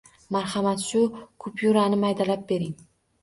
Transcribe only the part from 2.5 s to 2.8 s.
bering.